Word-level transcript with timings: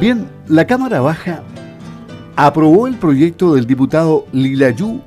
Bien, 0.00 0.28
la 0.46 0.64
Cámara 0.64 1.00
Baja 1.00 1.42
aprobó 2.36 2.86
el 2.86 2.94
proyecto 2.94 3.56
del 3.56 3.66
diputado 3.66 4.26
Lilayú 4.30 5.00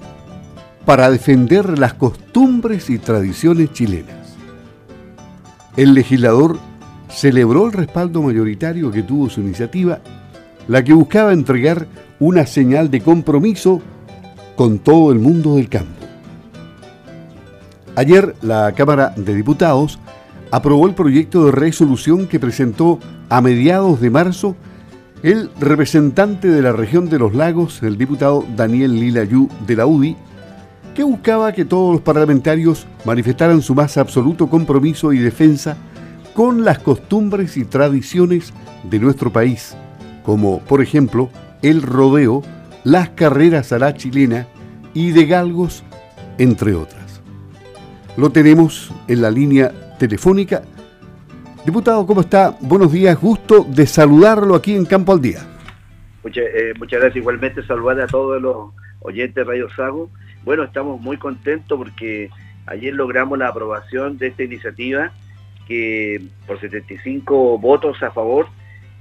para 0.86 1.10
defender 1.10 1.80
las 1.80 1.94
costumbres 1.94 2.90
y 2.90 2.98
tradiciones 2.98 3.72
chilenas. 3.72 4.36
El 5.78 5.94
legislador 5.94 6.60
celebró 7.08 7.68
el 7.68 7.72
respaldo 7.72 8.22
mayoritario 8.22 8.92
que 8.92 9.02
tuvo 9.02 9.30
su 9.30 9.40
iniciativa, 9.40 10.00
la 10.68 10.84
que 10.84 10.92
buscaba 10.92 11.32
entregar 11.32 11.88
una 12.20 12.46
señal 12.46 12.92
de 12.92 13.00
compromiso 13.00 13.82
con 14.58 14.80
todo 14.80 15.14
el 15.14 15.20
mundo 15.20 15.56
del 15.56 15.70
campo. 15.70 16.06
Ayer 17.96 18.36
la 18.42 18.74
Cámara 18.74 19.14
de 19.16 19.36
Diputados 19.36 20.00
aprobó 20.52 20.86
el 20.86 20.96
proyecto 20.96 21.46
de 21.46 21.54
resolución 21.54 22.28
que 22.28 22.42
presentó 22.42 23.00
a 23.30 23.40
mediados 23.40 24.02
de 24.02 24.10
marzo 24.10 24.58
el 25.24 25.52
representante 25.60 26.48
de 26.48 26.62
la 26.62 26.72
región 26.72 27.08
de 27.10 27.20
los 27.20 27.36
lagos, 27.36 27.84
el 27.84 27.98
diputado 27.98 28.46
Daniel 28.56 29.00
Lilayú 29.00 29.50
de 29.68 29.76
la 29.76 29.86
UDI, 29.86 30.16
que 30.96 31.04
buscaba 31.04 31.54
que 31.54 31.64
todos 31.64 31.94
los 31.94 32.02
parlamentarios 32.02 32.88
manifestaran 33.06 33.62
su 33.62 33.76
más 33.76 33.98
absoluto 33.98 34.48
compromiso 34.48 35.14
y 35.14 35.20
defensa 35.20 35.78
con 36.34 36.66
las 36.66 36.80
costumbres 36.80 37.56
y 37.58 37.66
tradiciones 37.66 38.52
de 38.90 39.00
nuestro 39.00 39.32
país, 39.32 39.76
como 40.24 40.60
por 40.60 40.82
ejemplo 40.82 41.30
el 41.62 41.84
rodeo, 41.84 42.42
las 42.84 43.10
carreras 43.10 43.72
a 43.72 43.80
la 43.80 43.94
chilena 43.94 44.48
y 44.94 45.12
de 45.12 45.28
galgos, 45.28 45.84
entre 46.40 46.74
otras. 46.74 47.22
Lo 48.18 48.32
tenemos 48.32 48.92
en 49.08 49.22
la 49.22 49.30
línea 49.30 49.72
telefónica 50.00 50.64
Diputado, 51.66 52.08
¿cómo 52.08 52.22
está? 52.22 52.58
Buenos 52.60 52.92
días, 52.92 53.22
gusto 53.22 53.64
de 53.64 53.86
saludarlo 53.86 54.56
aquí 54.56 54.76
en 54.76 54.84
Campo 54.84 55.12
al 55.12 55.22
Día. 55.22 55.42
Eh, 56.24 56.74
muchas, 56.80 57.00
gracias, 57.00 57.18
igualmente 57.18 57.62
saludar 57.64 58.02
a 58.02 58.08
todos 58.08 58.42
los 58.42 58.72
oyentes 59.02 59.36
de 59.36 59.44
Radio 59.44 59.70
Sago. 59.76 60.10
Bueno, 60.44 60.64
estamos 60.64 61.00
muy 61.00 61.18
contentos 61.18 61.78
porque 61.78 62.32
ayer 62.66 62.96
logramos 62.96 63.38
la 63.38 63.50
aprobación 63.50 64.18
de 64.18 64.28
esta 64.28 64.42
iniciativa 64.42 65.12
que 65.68 66.24
por 66.48 66.60
75 66.60 67.60
votos 67.60 68.02
a 68.02 68.10
favor, 68.10 68.48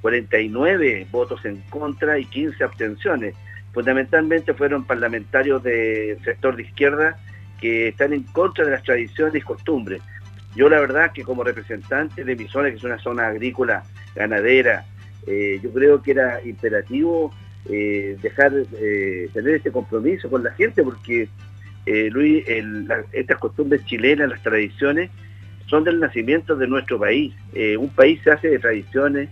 49 0.03 1.06
votos 1.11 1.42
en 1.47 1.62
contra 1.70 2.19
y 2.19 2.27
15 2.27 2.62
abstenciones. 2.62 3.34
Fundamentalmente 3.72 4.53
fueron 4.53 4.84
parlamentarios 4.84 5.62
del 5.62 6.22
sector 6.25 6.56
de 6.56 6.64
izquierda 6.64 7.19
que 7.58 7.88
están 7.88 8.12
en 8.12 8.22
contra 8.25 8.66
de 8.66 8.72
las 8.72 8.83
tradiciones 8.83 9.34
y 9.34 9.41
costumbres. 9.41 10.03
Yo 10.55 10.69
la 10.69 10.81
verdad 10.81 11.12
que 11.12 11.23
como 11.23 11.45
representante 11.45 12.25
de 12.25 12.37
mi 12.37 12.48
zona, 12.48 12.70
que 12.70 12.77
es 12.77 12.84
una 12.84 12.98
zona 12.98 13.29
agrícola, 13.29 13.84
ganadera, 14.15 14.84
eh, 15.27 15.61
yo 15.62 15.70
creo 15.73 16.03
que 16.03 16.12
era 16.12 16.41
imperativo 16.45 17.33
eh, 17.69 18.17
dejar, 18.23 18.53
eh, 18.81 19.28
tener 19.33 19.56
este 19.56 19.71
compromiso 19.71 20.28
con 20.31 20.43
la 20.43 20.53
gente, 20.53 20.83
porque 20.83 21.28
Luis, 21.87 22.45
estas 23.11 23.39
costumbres 23.39 23.84
chilenas, 23.84 24.31
las 24.31 24.43
tradiciones, 24.43 25.11
son 25.67 25.83
del 25.83 25.98
nacimiento 25.98 26.55
de 26.55 26.69
nuestro 26.69 27.01
país. 27.01 27.34
un 27.78 27.89
país 27.89 28.21
se 28.23 28.31
hace 28.31 28.48
de 28.48 28.59
tradiciones, 28.61 29.28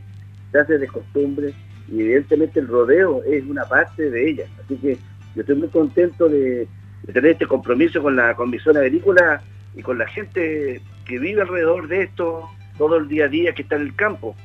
se 0.51 0.59
hace 0.59 0.79
de 0.79 0.89
costumbres, 0.89 1.55
y 1.89 2.01
evidentemente 2.01 2.59
el 2.59 2.67
rodeo 2.67 3.23
es 3.25 3.45
una 3.45 3.65
parte 3.65 4.11
de 4.11 4.31
ellas. 4.31 4.49
Así 4.65 4.77
que 4.77 4.99
yo 5.35 5.43
estoy 5.43 5.57
muy 5.57 5.69
contento 5.69 6.29
de, 6.29 6.67
tener 7.07 7.33
este 7.33 7.47
compromiso 7.47 8.03
con 8.03 8.17
la 8.17 8.35
Comisión 8.35 8.77
Agrícola 8.77 9.41
y 9.77 9.83
con 9.83 9.99
la 9.99 10.07
gente 10.09 10.81
que 11.09 11.19
vive 11.19 11.42
alrededor 11.42 11.89
de 11.89 12.03
esto 12.03 12.48
todo 12.77 12.98
el 12.98 13.09
día 13.09 13.25
a 13.25 13.28
día 13.28 13.53
que 13.53 13.62
está 13.62 13.75
en 13.75 13.83
el 13.83 13.97
campo. 13.97 14.37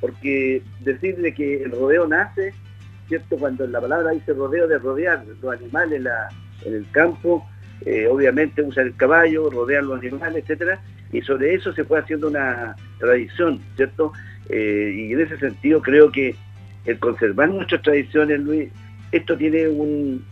Porque 0.00 0.62
decir 0.80 1.16
de 1.16 1.32
que 1.32 1.62
el 1.62 1.70
rodeo 1.70 2.06
nace, 2.06 2.52
¿cierto? 3.08 3.36
Cuando 3.38 3.66
la 3.66 3.80
palabra 3.80 4.10
dice 4.10 4.34
rodeo, 4.34 4.66
de 4.68 4.78
rodear 4.78 5.24
los 5.40 5.54
animales 5.54 6.02
la, 6.02 6.28
en 6.64 6.74
el 6.74 6.90
campo, 6.90 7.46
eh, 7.86 8.06
obviamente 8.08 8.62
usan 8.62 8.88
el 8.88 8.96
caballo, 8.96 9.48
rodean 9.48 9.86
los 9.86 10.00
animales, 10.00 10.42
etcétera, 10.42 10.80
y 11.12 11.22
sobre 11.22 11.54
eso 11.54 11.72
se 11.72 11.84
fue 11.84 12.00
haciendo 12.00 12.28
una 12.28 12.76
tradición, 12.98 13.60
¿cierto? 13.76 14.12
Eh, 14.48 14.92
y 15.08 15.12
en 15.12 15.20
ese 15.20 15.38
sentido 15.38 15.80
creo 15.80 16.10
que 16.10 16.34
el 16.84 16.98
conservar 16.98 17.48
nuestras 17.48 17.82
tradiciones, 17.82 18.40
Luis, 18.40 18.68
esto 19.12 19.36
tiene 19.36 19.68
un, 19.68 20.24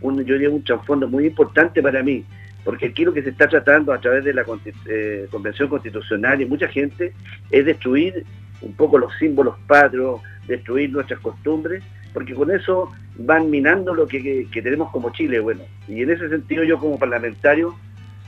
un 0.00 0.24
yo 0.24 0.34
diría 0.34 0.50
un 0.50 0.64
trasfondo 0.64 1.06
muy 1.06 1.26
importante 1.26 1.82
para 1.82 2.02
mí, 2.02 2.24
porque 2.68 2.88
aquí 2.88 3.02
lo 3.02 3.14
que 3.14 3.22
se 3.22 3.30
está 3.30 3.48
tratando 3.48 3.94
a 3.94 3.98
través 3.98 4.22
de 4.24 4.34
la 4.34 4.44
eh, 4.90 5.26
Convención 5.30 5.70
Constitucional 5.70 6.42
y 6.42 6.44
mucha 6.44 6.68
gente 6.68 7.14
es 7.50 7.64
destruir 7.64 8.26
un 8.60 8.74
poco 8.74 8.98
los 8.98 9.10
símbolos 9.18 9.56
patrios, 9.66 10.20
destruir 10.46 10.90
nuestras 10.90 11.18
costumbres, 11.20 11.82
porque 12.12 12.34
con 12.34 12.50
eso 12.50 12.92
van 13.16 13.48
minando 13.48 13.94
lo 13.94 14.06
que, 14.06 14.46
tenemos 14.52 14.90
como 14.90 15.10
Chile, 15.12 15.40
bueno, 15.40 15.62
y 15.88 16.02
en 16.02 16.10
ese 16.10 16.28
sentido 16.28 16.62
yo 16.62 16.78
como 16.78 16.98
parlamentario 16.98 17.74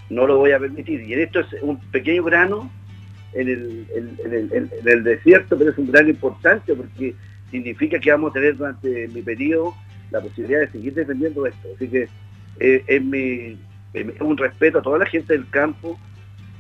no 0.09 0.27
lo 0.27 0.39
voy 0.39 0.53
a 0.53 0.59
permitir, 0.59 1.03
y 1.03 1.13
en 1.13 1.21
esto 1.21 1.41
es 1.41 1.49
un 1.61 1.79
pequeño 1.91 2.23
grano 2.23 2.71
en 3.35 3.47
el, 3.47 5.05
desierto, 5.05 5.59
pero 5.59 5.71
es 5.71 5.77
un 5.77 5.93
grano 5.93 6.09
importante 6.09 6.75
porque 6.75 7.15
significa 7.51 7.99
que 7.99 8.11
vamos 8.11 8.31
a 8.31 8.33
tener 8.33 8.57
durante 8.57 9.07
mi 9.09 9.21
periodo 9.21 9.75
la 10.11 10.23
posibilidad 10.23 10.61
de 10.61 10.69
seguir 10.69 10.95
defendiendo 10.95 11.45
esto, 11.45 11.69
así 11.77 11.89
que 11.89 12.09
eh, 12.59 12.83
es 12.87 13.05
mi 13.05 13.59
un 14.21 14.37
respeto 14.37 14.79
a 14.79 14.83
toda 14.83 14.99
la 14.99 15.07
gente 15.07 15.33
del 15.33 15.49
campo 15.51 15.99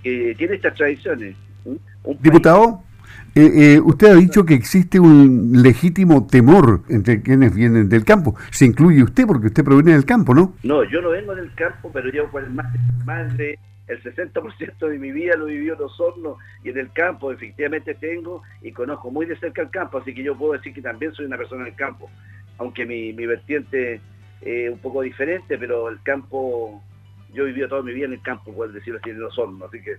que 0.02 0.34
tiene 0.36 0.56
estas 0.56 0.74
tradiciones. 0.74 1.36
Diputado, 2.20 2.82
eh, 3.34 3.74
eh, 3.74 3.80
usted 3.80 4.08
ha 4.08 4.14
dicho 4.14 4.44
que 4.44 4.54
existe 4.54 4.98
un 4.98 5.62
legítimo 5.62 6.26
temor 6.26 6.82
entre 6.88 7.22
quienes 7.22 7.54
vienen 7.54 7.88
del 7.88 8.04
campo. 8.04 8.34
Se 8.50 8.64
incluye 8.64 9.02
usted 9.02 9.26
porque 9.26 9.48
usted 9.48 9.64
proviene 9.64 9.92
del 9.92 10.04
campo, 10.04 10.34
¿no? 10.34 10.54
No, 10.62 10.82
yo 10.84 11.00
no 11.00 11.10
vengo 11.10 11.34
del 11.34 11.54
campo, 11.54 11.90
pero 11.92 12.10
llevo 12.10 12.28
más, 12.50 12.74
más 13.04 13.36
de 13.36 13.58
el 13.86 14.02
60% 14.02 14.88
de 14.88 14.98
mi 14.98 15.10
vida 15.10 15.36
lo 15.36 15.46
vivió 15.46 15.74
en 15.74 15.80
los 15.80 15.98
hornos 16.00 16.38
y 16.62 16.70
en 16.70 16.78
el 16.78 16.92
campo 16.92 17.32
efectivamente 17.32 17.94
tengo 17.94 18.42
y 18.62 18.70
conozco 18.70 19.10
muy 19.10 19.26
de 19.26 19.36
cerca 19.36 19.62
el 19.62 19.70
campo, 19.70 19.98
así 19.98 20.14
que 20.14 20.22
yo 20.22 20.36
puedo 20.36 20.52
decir 20.52 20.72
que 20.72 20.80
también 20.80 21.12
soy 21.12 21.26
una 21.26 21.36
persona 21.36 21.64
del 21.64 21.74
campo, 21.74 22.08
aunque 22.58 22.86
mi, 22.86 23.12
mi 23.12 23.26
vertiente 23.26 24.00
es 24.42 24.70
un 24.70 24.78
poco 24.78 25.02
diferente, 25.02 25.58
pero 25.58 25.88
el 25.88 26.00
campo 26.02 26.80
yo 27.32 27.44
he 27.44 27.46
vivido 27.46 27.68
toda 27.68 27.82
mi 27.82 27.92
vida 27.92 28.06
en 28.06 28.14
el 28.14 28.22
campo, 28.22 28.54
por 28.54 28.72
decirlo 28.72 28.98
así, 29.00 29.10
en 29.10 29.20
los 29.20 29.38
hornos, 29.38 29.68
así 29.68 29.82
que 29.82 29.96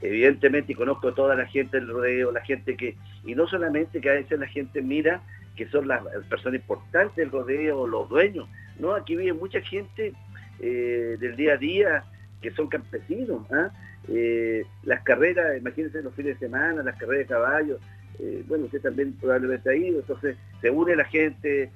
evidentemente 0.00 0.74
conozco 0.74 1.08
a 1.08 1.14
toda 1.14 1.34
la 1.34 1.46
gente 1.46 1.78
del 1.78 1.88
rodeo, 1.88 2.32
la 2.32 2.42
gente 2.42 2.76
que, 2.76 2.96
y 3.24 3.34
no 3.34 3.46
solamente 3.46 4.00
que 4.00 4.10
a 4.10 4.14
veces 4.14 4.38
la 4.38 4.46
gente 4.46 4.82
mira 4.82 5.22
que 5.56 5.66
son 5.68 5.88
las, 5.88 6.02
personas 6.28 6.60
importantes 6.60 7.16
del 7.16 7.30
rodeo, 7.30 7.86
los 7.86 8.08
dueños, 8.08 8.48
no, 8.78 8.94
aquí 8.94 9.16
vive 9.16 9.32
mucha 9.32 9.60
gente 9.60 10.12
eh, 10.60 11.16
del 11.18 11.36
día 11.36 11.54
a 11.54 11.56
día 11.56 12.04
que 12.42 12.50
son 12.50 12.68
campesinos, 12.68 13.50
¿ah? 13.52 13.70
eh, 14.08 14.64
las 14.82 15.02
carreras, 15.02 15.56
imagínense 15.56 16.02
los 16.02 16.14
fines 16.14 16.38
de 16.38 16.46
semana, 16.46 16.82
las 16.82 16.96
carreras 16.96 17.28
de 17.28 17.34
caballos, 17.34 17.80
eh, 18.18 18.44
bueno, 18.46 18.66
usted 18.66 18.82
también 18.82 19.12
probablemente 19.14 19.70
ha 19.70 19.74
ido, 19.74 20.00
entonces 20.00 20.36
se 20.60 20.70
une 20.70 20.96
la 20.96 21.04
gente 21.04 21.70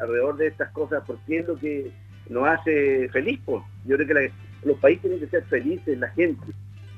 alrededor 0.00 0.36
de 0.36 0.46
estas 0.46 0.70
cosas 0.70 1.02
porque 1.04 1.38
es 1.38 1.48
lo 1.48 1.56
que 1.56 1.90
nos 2.28 2.48
hace 2.48 3.08
feliz. 3.10 3.40
Pues. 3.44 3.62
Yo 3.86 3.96
creo 3.96 4.08
que 4.08 4.32
los 4.64 4.78
países 4.78 5.02
tienen 5.02 5.20
que 5.20 5.28
ser 5.28 5.44
felices, 5.44 5.98
la 5.98 6.08
gente. 6.10 6.46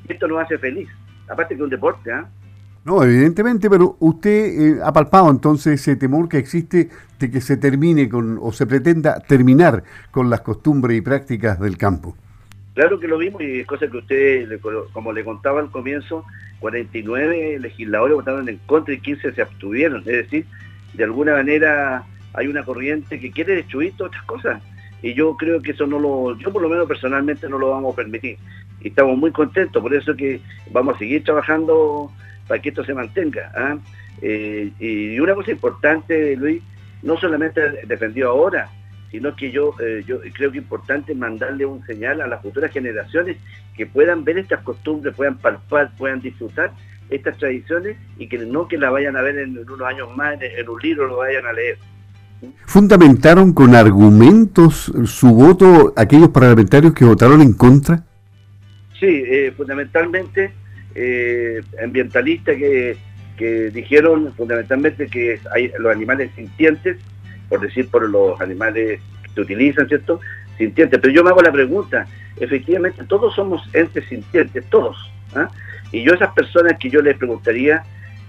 Esto 0.09 0.27
nos 0.29 0.43
hace 0.43 0.59
feliz. 0.59 0.89
Aparte 1.29 1.55
que 1.55 1.61
es 1.61 1.65
un 1.65 1.71
deporte, 1.71 2.13
¿ah? 2.13 2.29
No, 2.83 3.05
evidentemente, 3.05 3.69
pero 3.69 3.97
usted 4.01 4.31
eh, 4.31 4.81
ha 4.83 4.91
palpado 4.93 5.31
entonces 5.31 5.81
ese 5.81 5.97
temor 5.97 6.31
que 6.31 6.39
existe 6.39 6.89
de 7.19 7.31
que 7.31 7.43
se 7.43 7.59
termine 7.59 8.09
con, 8.09 8.39
o 8.41 8.53
se 8.53 8.67
pretenda 8.67 9.21
terminar 9.21 9.85
con 10.11 10.31
las 10.31 10.41
costumbres 10.41 10.97
y 10.97 11.03
prácticas 11.03 11.61
del 11.61 11.77
campo. 11.77 12.17
Claro 12.73 12.99
que 12.99 13.07
lo 13.07 13.19
vimos 13.19 13.43
y 13.43 13.61
es 13.61 13.67
cosa 13.67 13.87
que 13.87 13.99
usted, 13.99 14.61
como 14.93 15.12
le 15.12 15.25
contaba 15.25 15.61
al 15.61 15.71
comienzo, 15.71 16.25
49 16.61 17.59
legisladores 17.59 18.17
votaron 18.17 18.49
en 18.49 18.59
contra 18.65 18.94
y 18.94 19.00
15 19.00 19.33
se 19.33 19.43
abstuvieron. 19.43 20.00
Es 20.00 20.06
decir, 20.06 20.47
de 20.94 21.05
alguna 21.05 21.35
manera 21.35 22.05
hay 22.33 22.47
una 22.47 22.65
corriente 22.65 23.21
que 23.21 23.31
quiere 23.31 23.56
destruir 23.56 23.93
todas 23.97 24.12
estas 24.12 24.26
cosas 24.26 24.62
y 25.02 25.14
yo 25.14 25.37
creo 25.37 25.61
que 25.61 25.73
eso 25.73 25.87
no 25.87 25.99
lo, 25.99 26.37
yo 26.38 26.52
por 26.52 26.62
lo 26.62 26.69
menos 26.69 26.87
personalmente 26.87 27.49
no 27.49 27.58
lo 27.58 27.70
vamos 27.70 27.93
a 27.93 27.97
permitir. 27.97 28.37
Y 28.81 28.88
estamos 28.88 29.17
muy 29.17 29.31
contentos, 29.31 29.82
por 29.82 29.94
eso 29.94 30.14
que 30.14 30.41
vamos 30.70 30.97
a 30.97 30.99
seguir 30.99 31.25
trabajando 31.25 32.11
para 32.47 32.61
que 32.61 32.70
esto 32.70 32.85
se 32.85 32.94
mantenga. 32.94 33.50
¿ah? 33.55 33.79
Eh, 34.23 34.70
y 34.79 35.19
una 35.19 35.35
cosa 35.35 35.50
importante, 35.50 36.37
Luis, 36.37 36.62
no 37.02 37.19
solamente 37.19 37.61
defendió 37.87 38.31
ahora, 38.31 38.70
sino 39.11 39.35
que 39.35 39.50
yo, 39.50 39.75
eh, 39.81 40.05
yo 40.06 40.20
creo 40.20 40.52
que 40.52 40.58
es 40.58 40.64
importante 40.64 41.14
mandarle 41.14 41.67
un 41.67 41.85
señal 41.87 42.20
a 42.20 42.26
las 42.26 42.43
futuras 42.43 42.70
generaciones 42.70 43.38
que 43.76 43.87
puedan 43.87 44.25
ver 44.25 44.38
estas 44.38 44.62
costumbres, 44.62 45.14
puedan 45.14 45.38
palpar, 45.38 45.91
puedan 45.97 46.20
disfrutar 46.20 46.73
estas 47.08 47.38
tradiciones 47.38 47.97
y 48.19 48.29
que 48.29 48.38
no 48.38 48.69
que 48.69 48.79
la 48.79 48.91
vayan 48.91 49.17
a 49.17 49.23
ver 49.23 49.38
en, 49.38 49.58
unos 49.58 49.81
años 49.81 50.14
más 50.17 50.41
en 50.41 50.69
un 50.69 50.81
libro 50.81 51.08
lo 51.08 51.17
vayan 51.17 51.44
a 51.44 51.52
leer 51.52 51.79
fundamentaron 52.66 53.52
con 53.52 53.75
argumentos 53.75 54.92
su 55.04 55.34
voto 55.34 55.92
aquellos 55.96 56.28
parlamentarios 56.31 56.94
que 56.94 57.04
votaron 57.04 57.42
en 57.42 57.52
contra? 57.52 58.04
Sí, 58.98 59.06
eh, 59.26 59.52
fundamentalmente 59.56 60.52
eh, 60.94 61.60
ambientalistas 61.82 62.56
que, 62.56 62.96
que 63.37 63.70
dijeron 63.70 64.32
fundamentalmente 64.37 65.06
que 65.06 65.40
hay 65.54 65.72
los 65.78 65.94
animales 65.94 66.31
sintientes, 66.37 66.98
por 67.48 67.60
decir 67.60 67.88
por 67.88 68.08
los 68.08 68.40
animales 68.40 69.00
que 69.22 69.31
se 69.34 69.40
utilizan, 69.40 69.88
¿cierto? 69.88 70.20
Sintientes. 70.58 71.00
Pero 71.00 71.12
yo 71.12 71.25
me 71.25 71.31
hago 71.31 71.40
la 71.40 71.52
pregunta, 71.52 72.06
efectivamente 72.38 73.04
todos 73.04 73.34
somos 73.34 73.62
entes 73.72 74.04
sintientes, 74.08 74.64
todos. 74.69 74.96
¿ah? 75.34 75.48
Y 75.92 76.02
yo 76.02 76.12
esas 76.12 76.32
personas 76.34 76.76
que 76.78 76.90
yo 76.90 77.00
les 77.00 77.16
preguntaría, 77.16 77.82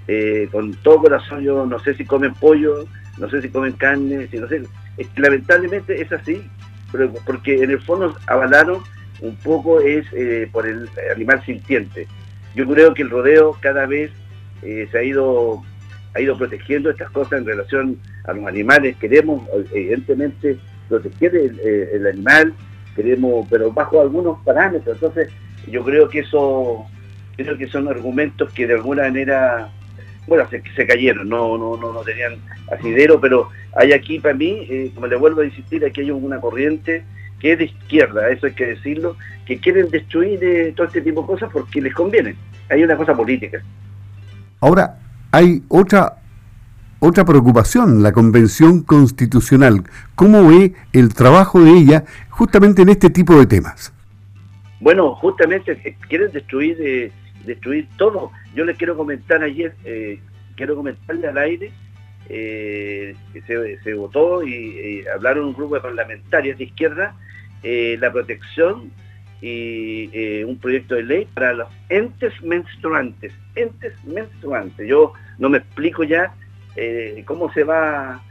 eh, 0.07 0.47
con 0.51 0.73
todo 0.75 1.01
corazón, 1.01 1.43
yo 1.43 1.65
no 1.65 1.79
sé 1.79 1.93
si 1.95 2.05
comen 2.05 2.33
pollo, 2.33 2.85
no 3.17 3.29
sé 3.29 3.41
si 3.41 3.49
comen 3.49 3.73
carne, 3.73 4.27
si 4.27 4.37
no 4.37 4.47
sé, 4.47 4.63
lamentablemente 5.15 6.01
es 6.01 6.11
así, 6.11 6.43
pero 6.91 7.11
porque 7.25 7.63
en 7.63 7.71
el 7.71 7.81
fondo 7.81 8.15
avalaron 8.27 8.81
un 9.21 9.35
poco 9.37 9.79
es 9.79 10.05
eh, 10.13 10.49
por 10.51 10.67
el 10.67 10.89
animal 11.13 11.43
sintiente. 11.45 12.07
Yo 12.55 12.67
creo 12.67 12.93
que 12.93 13.03
el 13.03 13.09
rodeo 13.09 13.55
cada 13.61 13.85
vez 13.85 14.11
eh, 14.63 14.87
se 14.91 14.97
ha 14.97 15.03
ido 15.03 15.63
ha 16.13 16.19
ido 16.19 16.37
protegiendo 16.37 16.89
estas 16.89 17.09
cosas 17.11 17.39
en 17.39 17.45
relación 17.45 17.97
a 18.25 18.33
los 18.33 18.45
animales. 18.45 18.97
Queremos, 18.97 19.47
evidentemente, 19.71 20.57
proteger 20.89 21.35
el, 21.35 22.07
animal, 22.07 22.53
queremos, 22.95 23.47
pero 23.49 23.71
bajo 23.71 24.01
algunos 24.01 24.43
parámetros. 24.43 24.95
Entonces, 24.95 25.29
yo 25.67 25.83
creo 25.83 26.09
que 26.09 26.19
eso, 26.19 26.85
creo 27.37 27.57
que 27.57 27.67
son 27.67 27.87
argumentos 27.87 28.51
que 28.51 28.67
de 28.67 28.73
alguna 28.73 29.03
manera, 29.03 29.71
bueno, 30.27 30.47
se, 30.49 30.63
se 30.75 30.87
cayeron, 30.87 31.27
no, 31.29 31.57
no, 31.57 31.77
no, 31.77 31.93
no 31.93 32.01
tenían 32.01 32.35
asidero, 32.71 33.19
pero 33.19 33.49
hay 33.75 33.93
aquí 33.93 34.19
para 34.19 34.35
mí, 34.35 34.67
eh, 34.69 34.91
como 34.93 35.07
le 35.07 35.15
vuelvo 35.15 35.41
a 35.41 35.45
insistir, 35.45 35.83
aquí 35.85 36.01
hay 36.01 36.11
una 36.11 36.39
corriente 36.39 37.03
que 37.39 37.53
es 37.53 37.57
de 37.57 37.65
izquierda, 37.65 38.29
eso 38.29 38.45
hay 38.45 38.53
que 38.53 38.67
decirlo, 38.67 39.17
que 39.45 39.57
quieren 39.57 39.89
destruir 39.89 40.43
eh, 40.43 40.73
todo 40.75 40.87
este 40.87 41.01
tipo 41.01 41.21
de 41.21 41.27
cosas 41.27 41.49
porque 41.51 41.81
les 41.81 41.93
conviene. 41.93 42.35
Hay 42.69 42.83
una 42.83 42.95
cosa 42.95 43.15
política. 43.15 43.61
Ahora, 44.59 44.99
hay 45.31 45.63
otra 45.67 46.21
otra 47.03 47.25
preocupación, 47.25 48.03
la 48.03 48.11
Convención 48.11 48.83
Constitucional. 48.83 49.83
¿Cómo 50.13 50.47
ve 50.47 50.73
el 50.93 51.15
trabajo 51.15 51.59
de 51.59 51.71
ella 51.71 52.03
justamente 52.29 52.83
en 52.83 52.89
este 52.89 53.09
tipo 53.09 53.35
de 53.39 53.47
temas? 53.47 53.91
Bueno, 54.79 55.15
justamente 55.15 55.71
eh, 55.83 55.97
quieren 56.07 56.31
destruir 56.31 56.77
eh, 56.79 57.11
destruir 57.45 57.87
todo. 57.97 58.31
Yo 58.55 58.65
les 58.65 58.77
quiero 58.77 58.95
comentar 58.97 59.43
ayer, 59.43 59.75
quiero 60.55 60.75
comentarle 60.75 61.27
al 61.27 61.37
aire, 61.37 61.71
que 62.27 63.15
se, 63.83 63.93
votó 63.93 64.43
y 64.43 65.03
hablaron 65.13 65.45
un 65.45 65.53
grupo 65.53 65.75
de 65.75 65.81
parlamentarios 65.81 66.57
de 66.57 66.63
izquierda 66.65 67.15
eh, 67.63 67.95
la 67.99 68.11
protección 68.11 68.91
y 69.39 70.09
eh, 70.13 70.43
un 70.45 70.57
proyecto 70.57 70.95
de 70.95 71.03
ley 71.03 71.27
para 71.31 71.53
los 71.53 71.67
entes 71.89 72.33
menstruantes. 72.41 73.31
Entes 73.55 73.93
menstruantes. 74.03 74.87
Yo 74.87 75.13
no 75.37 75.49
me 75.49 75.59
explico 75.59 76.03
ya 76.03 76.33
eh, 76.75 77.23
cómo 77.27 77.53
se 77.53 77.63
va 77.63 78.23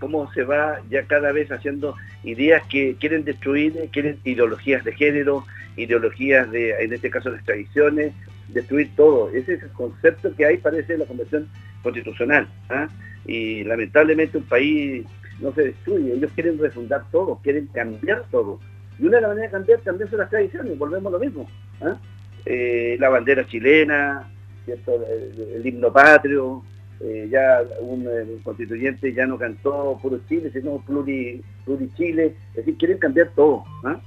cómo 0.00 0.32
se 0.32 0.42
va 0.42 0.80
ya 0.90 1.04
cada 1.04 1.32
vez 1.32 1.50
haciendo 1.52 1.94
ideas 2.24 2.62
que 2.68 2.96
quieren 2.96 3.24
destruir, 3.24 3.88
quieren 3.92 4.18
ideologías 4.24 4.84
de 4.84 4.92
género, 4.92 5.44
ideologías 5.76 6.50
de, 6.50 6.70
en 6.82 6.92
este 6.92 7.10
caso, 7.10 7.30
las 7.30 7.44
tradiciones, 7.44 8.12
destruir 8.48 8.90
todo. 8.96 9.30
Ese 9.30 9.54
es 9.54 9.62
el 9.62 9.70
concepto 9.70 10.34
que 10.34 10.46
hay, 10.46 10.56
parece, 10.58 10.94
en 10.94 11.00
la 11.00 11.06
Convención 11.06 11.48
Constitucional. 11.82 12.48
¿ah? 12.68 12.88
Y 13.26 13.64
lamentablemente 13.64 14.38
un 14.38 14.44
país 14.44 15.04
no 15.40 15.52
se 15.52 15.64
destruye, 15.64 16.14
ellos 16.14 16.30
quieren 16.34 16.58
refundar 16.58 17.04
todo, 17.10 17.38
quieren 17.42 17.66
cambiar 17.66 18.24
todo. 18.30 18.58
Y 18.98 19.06
una 19.06 19.16
de 19.16 19.22
las 19.22 19.30
maneras 19.30 19.52
de 19.52 19.58
cambiar 19.58 19.80
también 19.80 20.08
son 20.08 20.18
las 20.20 20.30
tradiciones, 20.30 20.78
volvemos 20.78 21.12
a 21.12 21.18
lo 21.18 21.22
mismo. 21.22 21.48
¿ah? 21.82 21.96
Eh, 22.44 22.96
la 22.98 23.08
bandera 23.08 23.46
chilena, 23.46 24.30
El, 24.66 25.66
himno 25.66 25.92
patrio, 25.92 26.62
eh, 27.00 27.28
ya 27.30 27.62
un, 27.80 28.06
constituyente 28.42 29.12
ya 29.12 29.26
no 29.26 29.38
cantó 29.38 29.98
puro 30.02 30.20
Chile, 30.28 30.50
sino 30.52 30.78
pluri, 30.78 31.42
pluri 31.64 31.90
Chile, 31.96 32.34
es 32.50 32.56
decir, 32.56 32.76
quieren 32.76 32.98
cambiar 32.98 33.30
todo. 33.34 33.64
¿ah? 33.84 34.00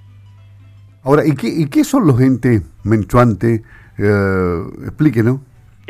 Ahora, 1.04 1.26
¿y 1.26 1.34
qué, 1.36 1.48
¿y 1.48 1.68
qué 1.68 1.84
son 1.84 2.08
los 2.08 2.20
entes 2.20 2.62
menchuantes? 2.84 3.62
Eh, 3.98 4.64
explíquenos 4.86 5.42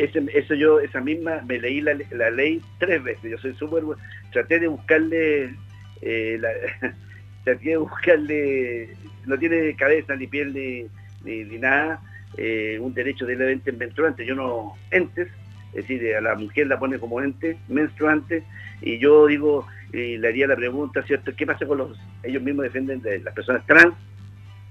eso 0.04 0.56
yo, 0.56 0.80
esa 0.80 1.02
misma, 1.02 1.42
me 1.48 1.60
leí 1.60 1.82
la, 1.82 1.94
ley 2.32 2.62
tres 2.80 3.04
veces. 3.04 3.32
Yo 3.32 3.38
soy 3.38 3.54
súper. 3.56 3.84
Traté 4.32 4.60
de 4.60 4.68
buscarle. 4.68 5.56
Eh, 6.02 6.40
traté 7.44 7.70
de 7.70 7.78
buscarle. 7.78 8.90
No 9.26 9.38
tiene 9.38 9.76
cabeza, 9.76 10.16
ni 10.16 10.28
piel, 10.28 10.54
ni, 10.54 11.44
ni, 11.44 11.58
nada. 11.58 12.02
Eh, 12.38 12.78
un 12.80 12.94
derecho 12.94 13.26
de 13.26 13.36
la 13.36 13.52
ente 13.52 13.72
menstruante. 13.72 14.26
Yo 14.26 14.36
no. 14.36 14.74
Entes. 14.92 15.28
Es 15.74 15.88
decir, 15.88 16.16
a 16.16 16.22
la 16.22 16.36
mujer 16.36 16.68
la 16.68 16.80
pone 16.80 17.00
como 17.00 17.22
ente 17.22 17.58
menstruante. 17.68 18.44
Y 18.82 18.98
yo 19.00 19.28
digo, 19.28 19.68
y 19.94 20.18
le 20.18 20.28
haría 20.28 20.48
la 20.48 20.56
pregunta, 20.56 21.04
¿cierto? 21.04 21.32
¿Qué 21.36 21.46
pasa 21.46 21.66
con 21.66 21.78
los. 21.78 22.00
Ellos 22.24 22.42
mismos 22.42 22.64
defienden 22.64 23.02
de 23.02 23.20
las 23.20 23.34
personas 23.34 23.66
trans 23.66 23.94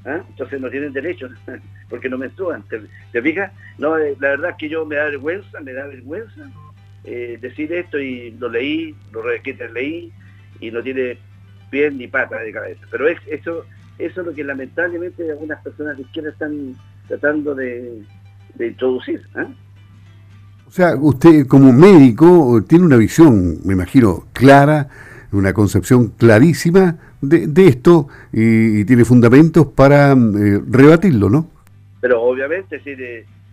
¿Ah? 0.05 0.23
entonces 0.29 0.61
no 0.61 0.71
tienen 0.71 0.93
derechos 0.93 1.33
porque 1.91 2.09
no 2.09 2.19
menstruan. 2.19 2.63
¿Te, 2.65 2.81
¿Te, 3.13 3.21
fijas? 3.21 3.53
No, 3.79 3.99
eh, 3.99 4.17
la 4.21 4.31
verdad 4.31 4.51
es 4.51 4.57
que 4.57 4.69
yo 4.69 4.87
me 4.87 4.97
da 4.97 5.05
vergüenza, 5.05 5.61
me 5.61 5.73
da 5.73 5.87
vergüenza 5.87 6.51
eh, 7.05 7.39
decir 7.41 7.73
esto 7.73 7.99
y 7.99 8.31
lo 8.33 8.49
leí, 8.49 8.95
lo 9.13 9.23
leí 9.73 10.13
y 10.61 10.71
no 10.71 10.83
tiene 10.83 11.19
pie 11.71 11.91
ni 11.91 12.07
pata 12.07 12.39
de 12.39 12.53
cabeza. 12.53 12.87
Pero 12.91 13.09
es, 13.09 13.19
eso, 13.27 13.65
eso 13.99 14.21
es 14.21 14.27
lo 14.27 14.35
que 14.35 14.45
lamentablemente 14.45 15.31
algunas 15.31 15.63
personas 15.63 15.97
de 15.97 16.03
izquierda 16.03 16.31
están 16.31 16.75
tratando 17.09 17.55
de, 17.55 18.03
introducir. 18.59 19.27
¿ah? 19.35 19.47
O 20.69 20.71
sea, 20.71 20.95
usted 20.97 21.47
como 21.47 21.73
médico 21.73 22.63
tiene 22.69 22.85
una 22.85 22.99
visión, 22.99 23.57
me 23.65 23.73
imagino, 23.73 24.27
clara, 24.35 24.87
una 25.33 25.55
concepción 25.55 26.09
clarísima 26.09 26.99
de, 27.23 27.67
esto 27.67 28.09
y, 28.35 28.85
tiene 28.85 29.07
fundamentos 29.07 29.69
para 29.69 30.13
eh, 30.13 30.61
rebatirlo, 30.69 31.31
¿no? 31.31 31.51
Pero 32.03 32.21
obviamente, 32.21 32.81
sí, 32.81 32.95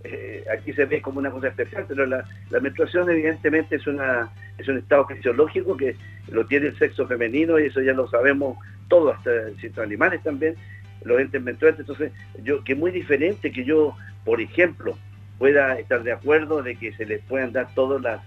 eh, 0.04 0.44
aquí 0.54 0.74
se 0.74 0.84
ve 0.84 1.02
como 1.02 1.20
una 1.20 1.32
cosa 1.32 1.48
especial, 1.48 1.86
pero 1.88 2.06
la, 2.06 2.26
menstruación 2.62 3.10
evidentemente 3.10 3.78
es, 3.78 3.88
una, 3.88 4.30
es 4.58 4.68
un 4.68 4.78
estado 4.78 5.08
fisiológico 5.08 5.78
que 5.78 5.96
lo 6.28 6.46
tiene 6.46 6.68
el 6.68 6.78
sexo 6.78 7.08
femenino 7.08 7.58
y 7.58 7.68
eso 7.68 7.82
ya 7.82 7.94
lo 7.94 8.10
sabemos 8.10 8.58
todos, 8.90 9.16
hasta 9.16 9.32
ciertos 9.62 9.86
animales 9.86 10.22
también, 10.22 10.56
los 11.06 11.18
entes 11.22 11.42
menstruantes. 11.42 11.88
Entonces, 11.88 12.12
yo 12.44 12.62
que 12.66 12.74
es 12.74 12.78
muy 12.78 12.92
diferente 12.92 13.54
que 13.54 13.64
yo, 13.64 13.96
por 14.26 14.42
ejemplo, 14.42 14.98
pueda 15.38 15.78
estar 15.80 16.04
de 16.04 16.14
acuerdo 16.14 16.64
de 16.64 16.76
que 16.76 16.94
se 16.94 17.06
les 17.06 17.22
puedan 17.24 17.52
dar 17.52 17.74
todas 17.74 18.02
las 18.02 18.22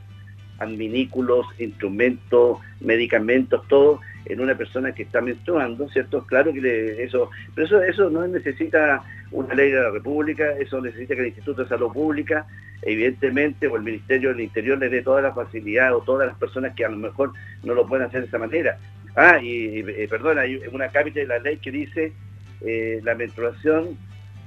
adminículos, 0.59 1.47
instrumentos, 1.59 2.59
medicamentos, 2.81 3.67
todo 3.69 4.01
en 4.25 4.41
una 4.41 4.57
persona 4.57 4.93
que 4.93 5.05
está 5.05 5.21
menstruando, 5.21 5.89
¿cierto? 5.89 6.25
Claro 6.27 6.53
que 6.53 7.03
eso, 7.03 7.31
pero 7.55 7.67
eso, 7.67 7.83
eso 7.83 8.11
no 8.11 8.27
necesita 8.27 9.03
una 9.31 9.55
ley 9.55 9.71
de 9.71 9.81
la 9.81 9.91
República, 9.91 10.53
eso 10.59 10.81
necesita 10.81 11.15
que 11.15 11.21
el 11.21 11.27
Instituto 11.29 11.63
de 11.63 11.69
Salud 11.69 11.93
Pública, 11.93 12.47
evidentemente, 12.83 13.69
o 13.69 13.77
el 13.77 13.83
Ministerio 13.83 14.31
del 14.31 14.41
Interior 14.41 14.79
le 14.79 14.89
dé 14.89 15.03
toda 15.03 15.23
la 15.23 15.33
facilidad 15.33 15.95
o 15.95 16.01
todas 16.01 16.29
las 16.29 16.37
personas 16.37 16.75
que 16.75 16.85
a 16.85 16.89
lo 16.89 16.97
mejor 16.97 17.33
no 17.63 17.75
lo 17.75 17.87
pueden 17.87 18.07
hacer 18.07 18.23
de 18.23 18.27
esa 18.27 18.39
manera. 18.39 18.79
Ah, 19.17 19.39
y, 19.43 19.83
perdón, 20.09 20.39
hay 20.39 20.61
una 20.73 20.89
cápita 20.89 21.21
de 21.21 21.27
la 21.27 21.39
ley 21.39 21.57
que 21.57 21.71
dice 21.71 22.13
eh, 22.61 23.01
la 23.03 23.15
menstruación 23.15 23.97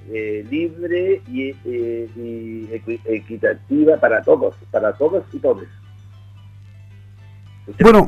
eh, 0.10 0.46
libre 0.50 1.22
y, 1.28 1.56
eh, 1.66 2.10
y, 2.16 2.70
equitativa 3.06 3.98
para 3.98 4.22
todos, 4.22 4.56
para 4.72 4.94
todos 4.94 5.24
y 5.34 5.40
todos. 5.40 5.66
Bueno, 7.80 8.06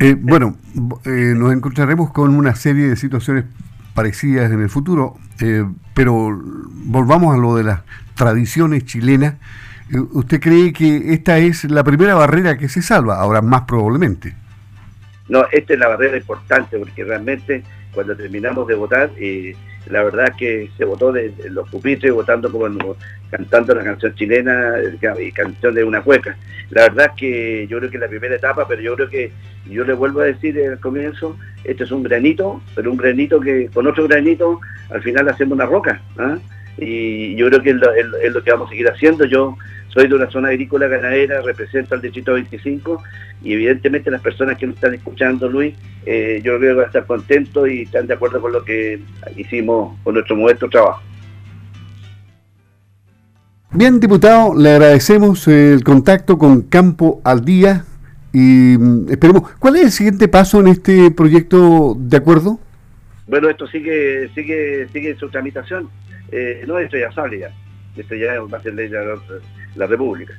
eh, 0.00 0.16
bueno 0.18 0.56
eh, 1.04 1.34
nos 1.36 1.52
encontraremos 1.52 2.10
con 2.10 2.34
una 2.34 2.54
serie 2.54 2.88
de 2.88 2.96
situaciones 2.96 3.44
parecidas 3.94 4.50
en 4.50 4.60
el 4.60 4.68
futuro, 4.68 5.16
eh, 5.40 5.64
pero 5.94 6.40
volvamos 6.84 7.34
a 7.34 7.38
lo 7.38 7.56
de 7.56 7.64
las 7.64 7.82
tradiciones 8.14 8.84
chilenas. 8.84 9.34
¿Usted 10.12 10.40
cree 10.40 10.72
que 10.72 11.12
esta 11.12 11.38
es 11.38 11.64
la 11.64 11.82
primera 11.82 12.14
barrera 12.14 12.56
que 12.56 12.68
se 12.68 12.80
salva? 12.80 13.18
Ahora 13.18 13.42
más 13.42 13.62
probablemente. 13.62 14.36
No, 15.28 15.44
esta 15.50 15.74
es 15.74 15.78
la 15.80 15.88
barrera 15.88 16.16
importante 16.16 16.78
porque 16.78 17.04
realmente 17.04 17.64
cuando 17.92 18.16
terminamos 18.16 18.68
de 18.68 18.74
votar, 18.76 19.10
la 19.90 20.02
verdad 20.02 20.34
que 20.36 20.70
se 20.76 20.84
votó 20.84 21.12
de, 21.12 21.32
los 21.50 21.68
pupitres 21.68 22.12
votando 22.12 22.50
como 22.50 22.96
cantando 23.30 23.74
la 23.74 23.84
canción 23.84 24.14
chilena 24.14 24.74
y 25.18 25.32
canción 25.32 25.74
de 25.74 25.84
una 25.84 26.02
cueca. 26.02 26.36
La 26.70 26.82
verdad 26.82 27.12
que 27.16 27.66
yo 27.68 27.78
creo 27.78 27.90
que 27.90 27.96
es 27.96 28.00
la 28.00 28.08
primera 28.08 28.34
etapa, 28.34 28.66
pero 28.66 28.80
yo 28.80 28.94
creo 28.96 29.08
que 29.08 29.32
yo 29.68 29.84
le 29.84 29.92
vuelvo 29.92 30.20
a 30.20 30.24
decir 30.24 30.58
al 30.68 30.80
comienzo, 30.80 31.36
este 31.64 31.84
es 31.84 31.90
un 31.90 32.02
granito, 32.02 32.62
pero 32.74 32.90
un 32.90 32.96
granito 32.96 33.40
que 33.40 33.68
con 33.68 33.86
otro 33.86 34.06
granito 34.08 34.60
al 34.90 35.02
final 35.02 35.28
hacemos 35.28 35.54
una 35.54 35.66
roca. 35.66 36.00
¿ah? 36.18 36.38
Y 36.78 37.36
yo 37.36 37.48
creo 37.48 37.62
que 37.62 37.70
es 37.70 38.32
lo, 38.32 38.42
que 38.42 38.50
vamos 38.50 38.68
a 38.68 38.70
seguir 38.70 38.88
haciendo. 38.88 39.24
Yo 39.24 39.56
soy 39.92 40.08
de 40.08 40.14
una 40.14 40.30
zona 40.30 40.48
agrícola 40.48 40.86
ganadera, 40.86 41.42
represento 41.42 41.94
al 41.94 42.00
distrito 42.00 42.34
25 42.34 43.02
y 43.42 43.52
evidentemente 43.54 44.10
las 44.10 44.22
personas 44.22 44.56
que 44.56 44.66
nos 44.66 44.76
están 44.76 44.94
escuchando, 44.94 45.48
Luis, 45.48 45.74
eh, 46.06 46.40
yo 46.44 46.58
creo 46.58 46.60
que 46.60 46.72
van 46.74 46.84
a 46.84 46.86
estar 46.86 47.06
contentos 47.06 47.68
y 47.68 47.82
están 47.82 48.06
de 48.06 48.14
acuerdo 48.14 48.40
con 48.40 48.52
lo 48.52 48.64
que 48.64 49.00
hicimos 49.36 49.98
con 50.02 50.14
nuestro 50.14 50.36
modesto 50.36 50.68
trabajo. 50.68 51.02
Bien, 53.72 54.00
diputado, 54.00 54.54
le 54.56 54.70
agradecemos 54.70 55.46
el 55.46 55.84
contacto 55.84 56.38
con 56.38 56.62
Campo 56.62 57.20
al 57.24 57.44
Día 57.44 57.84
y 58.32 58.76
mm, 58.76 59.10
esperemos. 59.10 59.50
¿Cuál 59.58 59.76
es 59.76 59.82
el 59.82 59.90
siguiente 59.92 60.28
paso 60.28 60.60
en 60.60 60.68
este 60.68 61.10
proyecto 61.10 61.96
de 61.98 62.16
acuerdo? 62.16 62.58
Bueno, 63.28 63.48
esto 63.48 63.68
sigue 63.68 64.28
sigue 64.34 64.88
sigue 64.92 65.14
su 65.16 65.28
tramitación. 65.28 65.88
Eh, 66.32 66.64
no, 66.66 66.78
esto 66.78 66.96
ya 66.96 67.12
sale 67.12 67.38
ya. 67.38 67.52
Esto 67.96 68.16
ya 68.16 68.40
va 68.40 68.58
a 68.58 68.62
ser 68.62 68.74
ley 68.74 68.88
de 68.88 68.98
la, 69.74 69.86
República. 69.86 70.34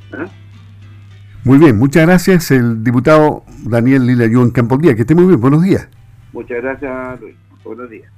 Muy 1.43 1.57
bien, 1.57 1.77
muchas 1.77 2.05
gracias, 2.05 2.51
el 2.51 2.83
diputado 2.83 3.43
Daniel 3.63 4.05
Lila 4.05 4.25
en 4.25 4.51
Campo 4.51 4.75
al 4.75 4.81
Día. 4.81 4.95
Que 4.95 5.01
esté 5.01 5.15
muy 5.15 5.25
bien, 5.25 5.41
buenos 5.41 5.63
días. 5.63 5.87
Muchas 6.33 6.61
gracias, 6.61 7.19
Luis. 7.19 7.35
Buenos 7.63 7.89
días. 7.89 8.11